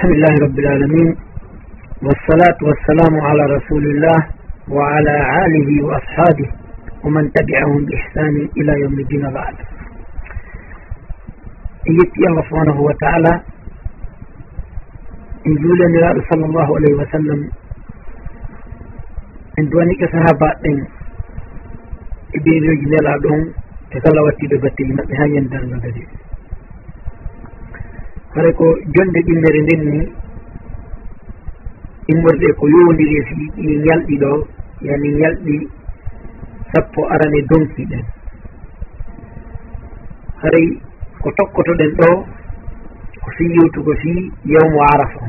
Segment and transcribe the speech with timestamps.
[0.00, 1.08] الحمد لله رب العالمين
[2.02, 4.18] والصلاة والسلام على رسول الله
[4.68, 6.48] وعلى آله وأصحابه
[7.04, 9.54] ومن تبعهم بإحسان إلى يوم الدين بعد
[11.86, 13.32] يتي الله سبحانه وتعالى
[15.46, 17.50] إن جول النبي صلى الله عليه وسلم
[19.58, 20.76] إن دوانيك صحابة إن
[22.36, 23.40] إبن رجل العدوم
[23.92, 26.08] تكلا واتي ببتي من هاي يندر مدريد
[28.34, 30.00] kala ko jonde ɓillere nden ni
[32.10, 34.30] immorde ko yowdiri si e ɗi e ñalɗi ɗo
[34.86, 35.54] yani ñalɗi
[36.72, 38.04] sappo arane donki ɗen
[40.42, 40.66] haray
[41.22, 42.08] ko tokkotoɗen ɗo
[43.22, 44.12] ko fi yewtugo fi
[44.52, 45.20] yawmo arafa.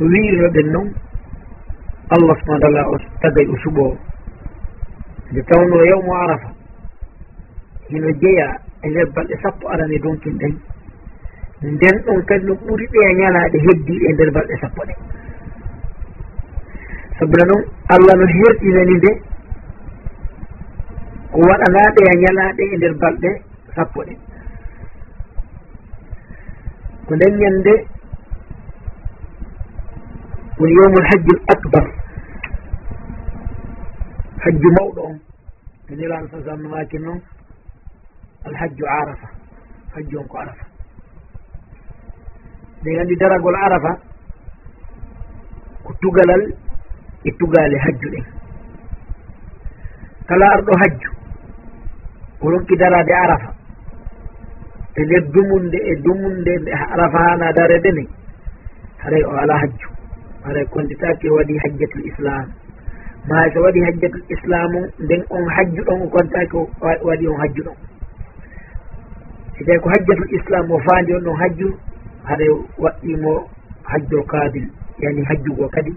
[0.00, 0.88] On no wiirnoɗen noon
[2.14, 3.84] allah subahana taala o tagay o suɓo.
[5.30, 6.48] Nde tawno yawmo arafa
[7.88, 8.48] hino jeeya
[8.82, 10.54] e nder balɗe sappo arani e donkin ɗen.
[11.62, 14.94] Nden ɗon kadi no ɓuri ɓe ñalaɗe heddi e nder balɗe sappo ɗe.
[17.18, 19.10] Sabuna noon allah no herɗinani nde
[21.32, 23.30] ko waɗanaɗe a ñalaɗe e nder balɗe
[23.74, 24.14] sappo ɗe.
[27.06, 27.72] Ko nden ñande
[30.58, 31.86] woni yowmul hajjul akbar.
[34.42, 35.18] Hajju mawɗo on.
[35.90, 37.20] E nelaano sa sallam waaki noon
[38.46, 39.28] alhajju arafa
[39.94, 40.64] hajju on ko arafa.
[42.82, 43.92] Ɗen anndi daragol arafa
[45.84, 46.42] ko tugalal
[47.24, 48.24] e tugale hajju ɗen.
[50.28, 51.10] Kala arɗo hajju
[52.40, 53.50] o ronki darade arafa
[54.96, 58.04] e nder dumunde e dumunde nde arafa hana darede nde
[59.02, 59.88] haray o ala hajju.
[60.44, 62.46] Haray konditaki o waɗi hajjatul islam
[63.28, 66.56] ma so waɗi hajjatul islamu nden on hajju ɗon o kontaki
[67.06, 67.91] waɗi on hajju ɗon.
[69.62, 71.68] E so tawi ko hajjatul islam o faandi on ɗon hajju
[72.28, 72.44] haɗa
[72.82, 73.32] waɗɗimo
[73.90, 74.66] hajjol kabil
[74.98, 75.92] yani hajjugo kadi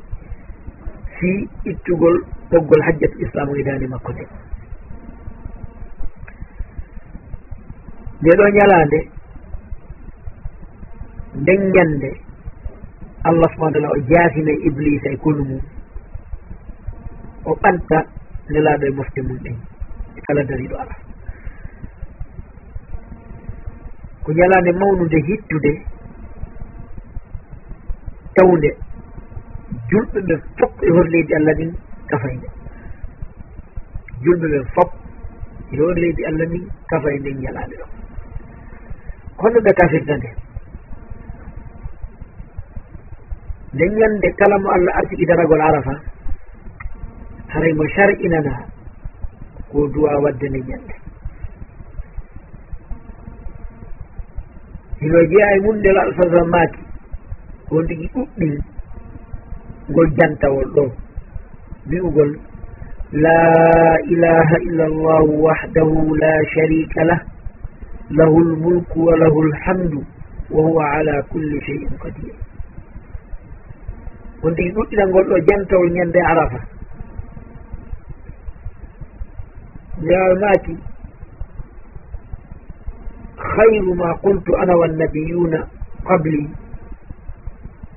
[1.18, 2.18] fi ittugol
[2.52, 4.26] ɓoggol hajjatul islam o e dande makko nde
[8.22, 9.00] nde ɗo ñalaande
[11.42, 12.10] nden ñande
[13.24, 15.62] allah subahana taala o jaafina e iblisa e konu mum
[17.46, 17.98] o ɓanta
[18.52, 19.58] nelaaɗo e mofte mum ɗen
[20.28, 21.05] kala dariɗo ala
[24.26, 25.72] ko ñalande mawnude hittude
[28.36, 28.70] tawnde
[29.90, 31.72] julɓe ɓe fof e hor leydi allah ndin
[32.10, 32.48] kafayde
[34.24, 34.90] julɓe ɓe fof
[35.72, 37.86] e hor leydi allah ndin kafaynde ñalaande ɗo.
[39.40, 40.30] Honno ɓe kafirta nde?
[43.74, 45.94] Nden ñande kala mo allah artigi daragol arafa
[47.54, 48.54] haray mo sar'inana
[49.70, 50.94] ko duwa wadde nden ñande
[55.06, 56.82] hino jeeya e mum nel alfasa maaki
[57.72, 58.54] on tigi ɗuɗɗin
[59.90, 60.84] ngol jantawol ɗo.
[61.90, 62.32] Wi'ugol
[63.24, 63.38] la
[64.14, 67.20] ilaha illa llahu wahdahu la sharika lah
[68.18, 70.00] lahu lmulku wa lahu lhamdu
[70.50, 72.34] wa huwa ala kulli cheyin qadir.
[74.44, 76.60] On tigi ɗuɗɗinangol ɗo jantawol ñande arafa.
[80.10, 80.74] Jaawe maaki
[83.58, 85.54] خير ما قلت أنا والنبيون
[86.06, 86.48] قبلي.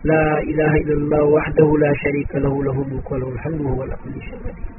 [0.05, 4.15] لا إله إلا الله وحده لا شريك له له الملك وله الحمد وهو على كل
[4.23, 4.79] شيء قدير.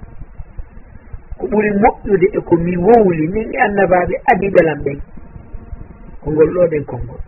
[1.39, 5.00] ko ɓuri moƴƴude e ko mi wowli min e annabaɓe adiɓelam ɓen
[6.22, 7.22] ko ngol ɗo ɗen konngol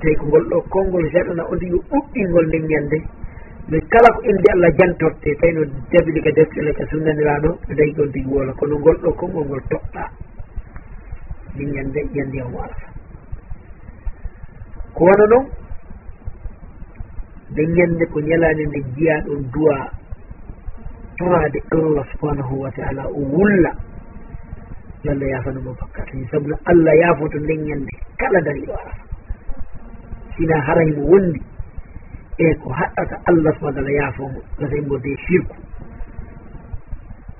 [0.00, 2.98] tawi ko ngol ɗo konngol jaɗana onde yo ɗuɗɗingol nden ñande
[3.70, 5.62] mais kala ko inde allah jantorte tawi no
[5.92, 9.62] dabili ka deftere ka sunnaniraɗo no dayi ɗon digi wola kono ngol ɗo konngol ngol
[9.70, 10.02] toɓɓa
[11.58, 12.88] min ñande ñande yawmo arafa
[14.94, 15.46] ko wona noon
[17.50, 19.76] nde ñande ko ñalaande nde jiya ɗon duwa
[21.18, 23.72] torade allah subhanahu wa taala o wulla.
[25.02, 29.02] Yo allah yafanamo bakkat ni sabu allah yaafoto nden ñande kala dariɗo arafa
[30.36, 31.40] sina haraymo wondi.
[32.38, 35.56] E ko haɗɗata allah subahana taala yaafomo gasaymo e de sirku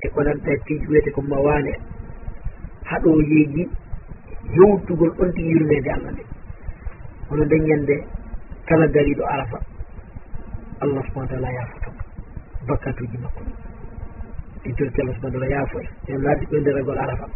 [0.03, 1.73] e ko nanta tiji wiyete ko mawane
[2.91, 3.63] haɗoyeji
[4.57, 6.25] yowtugol on tigi yurmede allah nde.
[7.29, 7.95] Hono ñande
[8.69, 9.59] kala gariɗo arafa
[10.83, 11.91] allah subahana taala yaafoto.
[12.69, 13.43] Bakkatuji makko.
[14.65, 15.87] E cotti allah subahana taala yaafo e.
[16.09, 17.27] en en ɓe nderagol arafa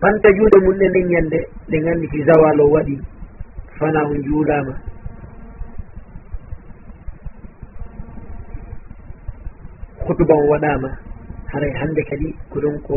[0.00, 1.38] panta juuɗe mum ɗe nden ñande
[1.70, 2.94] ɗe nganndi si zawal o waɗi
[3.78, 4.74] fana on juulama
[10.06, 10.88] hutuba o waɗama
[11.52, 12.96] haray hannde kadi ko ɗon ko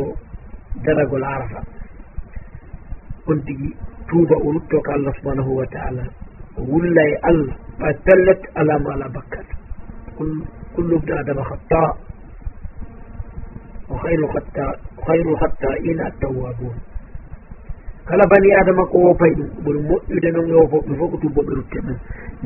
[0.85, 1.61] daragol arafa
[3.27, 3.69] on tigi
[4.09, 6.03] tuuba o rutto ko allah subhanahu wa taala.
[6.57, 9.47] O wulla e allah ɓa tallat alama ala bakkat.
[10.75, 11.83] Kullu bne adama hatta
[13.89, 14.65] o hayru hatta
[15.07, 16.75] hayru hatta ina attawabun
[18.07, 21.79] kala bani adama ko wopay ɗum ɓuri moƴƴude noon e wofoɓe fof ko tubboɓe rutte
[21.85, 21.97] ɗum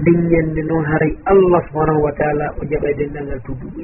[0.05, 3.83] nden noon haray allah subhanahu wa taala o jaɓa e denndangal tubbuɓe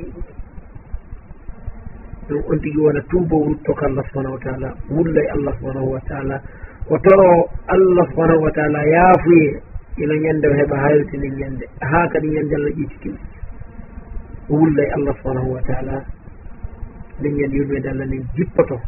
[2.28, 6.42] ɗum on tigi wona tuubo wurtoko allah subahanahu wa taala wullay allah subahanahu wa taala.
[6.90, 9.62] O toro allah subahanahu wa taala yaafuye
[9.98, 11.66] ila ñande o heɓa haalitini ñande.
[11.82, 13.18] Ha kadi ñande allah ƴittitimo
[14.50, 16.04] o wullay allah subahanahu wa taala.
[17.20, 18.80] Nden ñande yurmede allah nden jippoto.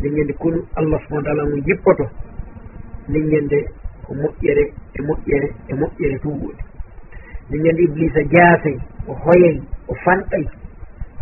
[0.00, 2.04] Nden ñande kono allah subahana taala mum jippoto.
[3.08, 3.58] Nden ñande
[4.06, 4.64] ko moƴƴere
[4.98, 6.62] e moƴƴere e moƴƴere tuuɓode
[7.48, 8.76] nden ñande iblisa jaasay
[9.08, 10.44] o hoyay o fanɗay.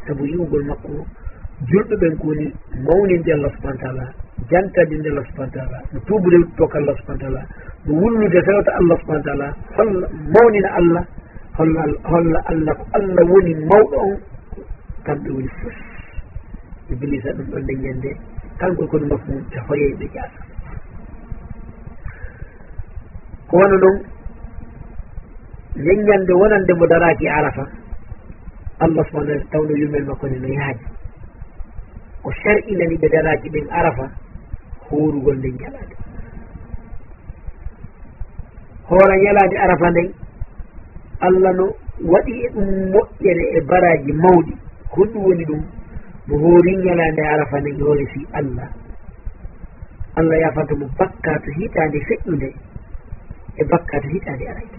[0.06, 1.06] sabu yiwgol makko
[1.70, 2.46] julɓe ɓen kowoni
[2.86, 4.04] mawninde allah subahana taala
[4.50, 7.42] jantadinde allah subahana taala no tuubude toka allah subahana taala
[7.86, 11.04] no wullude rewta allah subahana taala holla mawnina allah
[11.58, 11.82] holla
[12.12, 14.16] holla allah ko allah woni mawɗo on
[15.06, 15.76] kamɓe woni fof.
[16.92, 18.16] Iblisa ɗum ɗon leññel
[18.60, 20.40] kanko kono makko mum te hoyeɓe jaasa
[23.48, 23.96] ko wona noon
[25.86, 27.64] leññande wonande mo daraki arafa
[28.84, 30.86] allah subahana taala tawno yumel makko ne no yaaji
[32.24, 34.06] o sarɗinani ɓe daraji ɓen arafa
[34.88, 35.94] horugol nden ñalade
[38.88, 40.08] hoora ñalade arafa nden
[41.20, 41.66] allah no
[42.12, 44.52] waɗi e ɗum moƴƴere e baraji mawɗi.
[44.92, 45.62] Honɗum woni ɗum
[46.28, 48.68] mo hoori ñalade arafa nden yo fi allah.
[50.18, 52.48] Allah yafanta mo bakka to hitande feƴƴunde
[53.56, 54.78] e bakka to hitande arayde.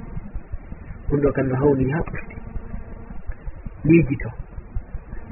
[1.09, 2.35] Ɗum ɗo kam no hawni ha ɓofti
[3.83, 4.29] liijito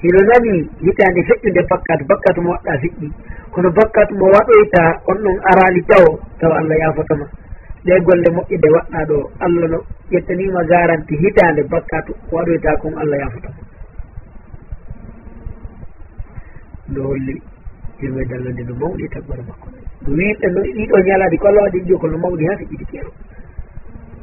[0.02, 3.08] hino nani hitande feƴƴude bakkatu bakkatu mo waɗɗa fiɗɗi
[3.54, 7.26] kono bakkatu mo waɗoyta on ɗon arali tawo tawa allah yafotoma
[7.86, 9.80] ɗe golle moƴƴude waɗɗa ɗo allah no
[10.12, 13.60] ƴettanima garanti hitande bakkatu waɗoyta kon allah yafotoma
[16.90, 17.36] ndo holli
[18.02, 19.68] jomed allah nde no mawɗi e tabbare makko.
[20.08, 23.12] No wiɗe no ɗiɗo ñalade ko allah waɗi ɗiɗo kono mawɗi ha feƴƴiɗi keero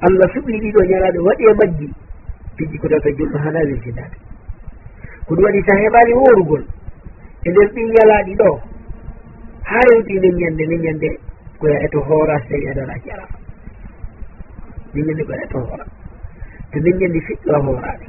[0.07, 1.87] allah suɓi ɗiɗo ñalade waɗi e majji.
[2.57, 4.17] piƴƴi ko ɗoɓe julɗo hana wisinade
[5.27, 6.65] ko ɗum waɗi sa heɓani worugol
[7.45, 8.51] e nden ɗin ñalaɗi ɗo
[9.69, 11.09] ha rewti nden ñande nden ñande
[11.59, 13.27] koya eto hoora so e tawi aɗonaaki ala
[14.93, 15.85] nden ñande koya eto hoora.
[16.71, 18.07] To nden ñande fiɗɗoa hoorade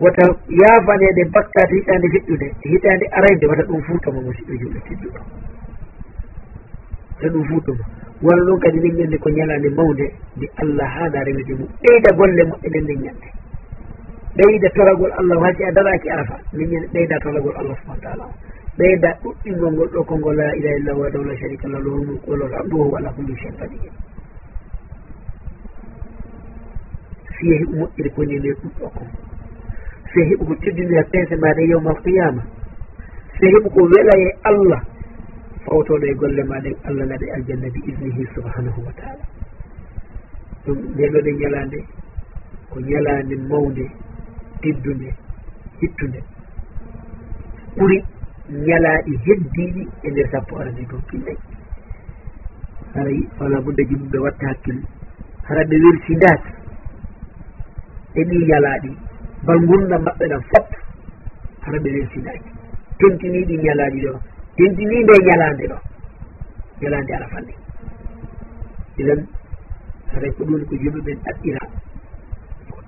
[0.00, 0.22] wata
[0.60, 5.20] yaafanede bakkade hitande fiɗɗude hitande arayde wata ɗum fuutoma mo siɗɗo julɗo tiɗɗuɗo
[7.16, 7.84] wata ɗum fuutoma
[8.22, 10.06] wala noon kadi nden ñande ko ñalande mawde
[10.36, 13.28] nde allah haana rewede mum ɓeyda golle moƴƴe nden nden ñande.
[14.36, 16.36] ɓeyda toragol allah o haji a daraki arafa.
[16.52, 18.24] Minñene ɓeyda toragol allah subahana taala.
[18.24, 18.32] O
[18.78, 22.52] ɓeyda ɗuɗɗingol ngol ɗo konngol la ilaha illah wadahu la sharika lah lahu mulku walahu
[22.54, 23.92] hamdu wahuwa ala kulli chein qadir.
[27.36, 29.08] Si yehi moƴƴiri konine ɗuɗɗo kon
[30.12, 32.42] so heɓu ko teddini ha peese maɗa yewmal alqiyama
[33.38, 34.80] so heɓu ko wela e allah
[35.64, 39.24] fawtoɗo e golle maɗa e allah naɗa aljanna bi isnihi subhanahu wa taala.
[40.66, 41.78] Ɗum ndeɗoɗe ñalande
[42.70, 43.86] ko ñalande mawde
[44.62, 45.08] teddude
[45.84, 46.20] ittude
[47.76, 47.98] ɓuri
[48.66, 51.38] ñalaaɗi heddiiɗi e nder sappo e arani ko pinnayi
[52.94, 54.82] haray wala budde jimɓe watta hakkille.
[55.46, 56.52] Hara ɓe wirsindaaki
[58.14, 58.90] e ɗi ñalaaɗi
[59.46, 60.66] bal ngurdam maɓɓe ɗam fop
[61.64, 62.50] hara ɓe wirsindaaki
[62.98, 64.12] tentinii ñalaaɗi ɗo
[64.56, 65.78] tentinii nde ñalaande ɗo
[66.80, 67.54] ñalaande ala fanni
[69.00, 69.20] ilan
[70.12, 71.59] haray ko ɗum ko yimɓe ɓen ɗaɓɓira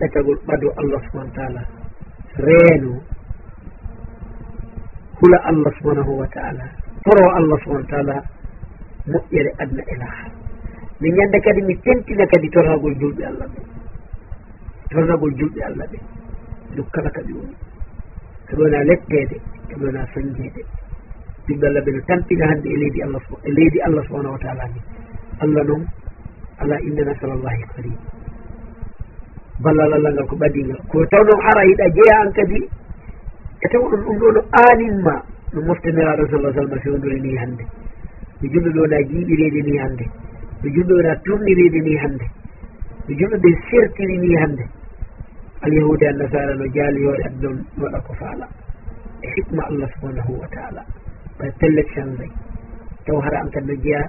[0.06, 1.62] accagol ɓado allah subahana taala.
[2.46, 2.92] Reeno
[5.20, 6.64] hula allah subhanahu wa taala.
[7.04, 8.16] Toro allah subahana taala
[9.06, 10.26] moƴƴere adna e laaha.
[11.00, 13.60] Min ñannda kadi mi tentina kadi tornagol julɓe allah ɓe.
[14.90, 15.98] Tornagol julɓe allah ɓe.
[16.76, 17.56] Ɗum kala kaɓe woni.
[18.48, 19.36] Kaɓe wona lettede
[19.70, 20.62] kaɓe wona sañjeede
[21.48, 24.64] julɓe allah ɓe no tampina hannde e leydi allah e leydi allah subahanahu wa taala
[24.74, 24.80] ni.
[25.42, 25.82] Allah noon
[26.62, 28.21] ala innana salallahi qarib.
[29.64, 32.58] ballal allah ngal ko ɓadingal ko taw noon ara yiɗa jeeya an kadi
[33.62, 35.14] e taw ɗon ɗum ɗo no aaninma.
[35.52, 37.64] No moftaniraɗo sala sallam fewdore ni hannde.
[38.40, 40.04] Mi julɗo ɗo na jiiɓireede ni hannde.
[40.62, 42.26] Mi julɗo wona tumnireede ni hannde.
[43.06, 44.64] Mi julɗo ɓe sertiri ni hannde.
[45.64, 48.46] Alyahude an nasara no jaaliyoɗe ad ɗon waɗa ko faala.
[49.22, 50.82] E hikma allah subhanahu wa taala.
[51.38, 52.26] Ɓa pellet change
[53.06, 54.02] taw hara an kadi no jeeya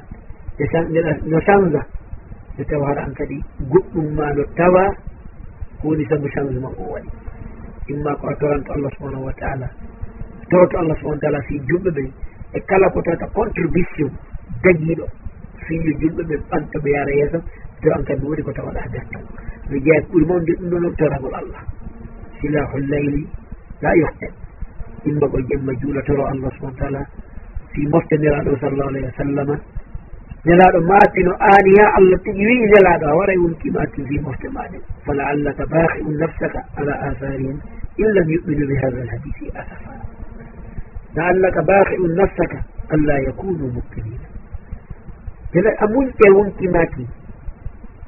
[1.26, 1.82] no change
[2.56, 3.38] nde taw hara an kadi
[3.72, 4.84] goɗɗum ma no tawa
[5.84, 7.10] woni sabu changement o waɗi
[7.92, 9.68] imma ko a toranto allah subahanahu wa taala
[10.50, 12.04] toroto allah subahana taala si julɓe ɓe
[12.54, 14.10] e kala ko tawata contribution
[14.64, 15.06] dañiɗo.
[15.66, 17.40] Fiyo julɓe ɓe ɓanta ɓe yara yeeso
[17.82, 19.06] to an kadi woni ko tawaɗa e nder
[19.70, 21.62] mi jeeya ko ɓuri mawde ɗum ɗon toragol allah.
[22.40, 23.22] Silahu leyli
[23.82, 24.28] la yohte
[25.10, 27.02] imma ko jemma juula toro allah subahana taala
[27.74, 29.56] si moftaniraɗo sallallahu alayhi wa sallama
[30.46, 35.24] nelaɗo maafino an ya allah tigi wi nelaɗo a waray wonkima fi mofte maɗen fala
[35.32, 37.58] allahka baaki um nafsaka ala atharihim
[37.98, 39.92] in lam yuminu bi hada alhadisi asafa
[41.16, 42.60] la allahka baaki um nafsaka
[42.94, 44.28] allah yakunu mukminina
[45.54, 47.08] jena a muñƴe wonkimaki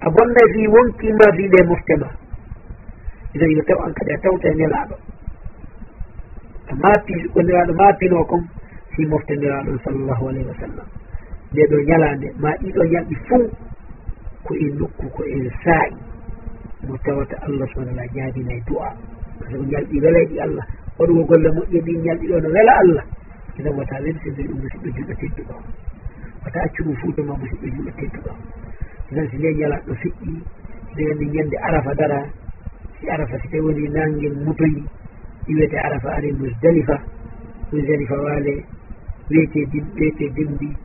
[0.01, 2.09] a bonna fi wonkima fiɗe moftema
[3.33, 4.95] idan yo taw an kadi a tawta e nelaɗo
[6.67, 8.43] a maapi ko nelaɗo maapino kon
[8.91, 10.87] fi mofte nelaɗon sallllahu alayhi wa sallam.
[11.55, 13.47] nde ɗo ñalande ma ɗiɗo ñalɗi fuu
[14.45, 15.95] ko en nokku ko en saa'i.
[16.87, 18.91] Mo tawata allah subahana e allah jaabinay du'a.
[19.39, 20.65] Par ce que ñalɗi welayɗi allah.
[20.99, 23.05] Waɗugo golle moƴƴe ɗi ñalɗi ɗo no wela allah.
[23.57, 25.55] Enen wata wemsinde ɗum musidɗo julɗo tedduɗo.
[26.43, 28.31] Wata accu fuutoma fuu dema musidɗo julɗo tedduɗo.
[29.11, 30.33] Enen so nde ñalaɗo feƴƴi
[30.97, 32.19] ene ñande arafa dara.
[32.99, 34.83] Si arafa si tawi woni nanngel mutoyi.
[35.47, 36.99] Ɗi wiyete arafa ari musdalifa
[37.71, 38.55] musdalifa waale.
[39.29, 40.84] Wiyete wiyete dimdi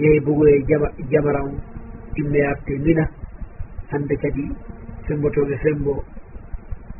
[0.00, 0.64] yeey bogo e
[1.10, 1.54] jamara on
[2.20, 3.04] immoyaɓte mina.
[3.90, 4.44] Hande kadi
[5.06, 6.04] fembotoɓe fembo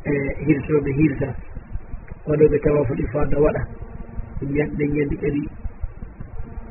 [0.05, 0.11] e
[0.45, 1.27] hirsoɓe hirsa.
[2.27, 3.61] Waɗoɓe tawa foɗi fadda waɗa.
[4.77, 5.41] Ɗen ñandi kadi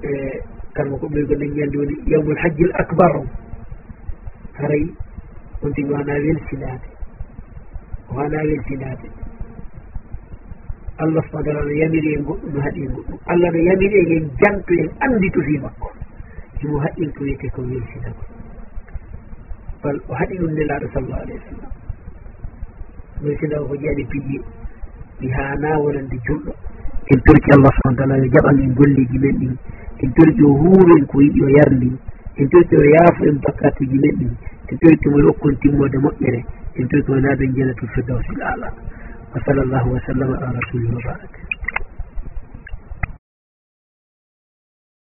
[0.03, 0.11] e
[0.75, 3.27] karma ko ɓoyi ko ɗen ñandi woni yawmul hajjil acbar on.
[4.59, 4.85] Haray
[5.63, 6.89] on tigi wana welsinade
[8.15, 9.09] wana welsinade
[10.99, 13.19] allah subahana taala no yamiri e goɗɗum no haaɗi e goɗɗum.
[13.27, 15.88] Allah no yamiri e en janto en andi to fi makko.
[16.61, 18.23] himo haqqiltoyike ko welsita ko
[19.83, 21.73] bal o haɗi ɗum nelaɗo sallallahu alayhi wa sallam
[23.23, 24.39] welsinta o ko jeyaɗe piƴƴi
[25.21, 26.53] mi ha wonande julɗo
[27.13, 29.55] en torki allah subahana taala yo jaɓan en golleji men ɗin.
[30.03, 31.91] En torki o huuren ko yiɗi o yarni
[32.37, 34.33] en torki o yaafo en bakkatuji men ɗin.
[34.71, 36.41] En torki mo yokkon timmode moƴƴere.
[36.79, 38.69] En torki o naaɓe jenatu firdawsil ala
[39.33, 41.39] wa sall llahu wa sallama ala rasulih wa baraka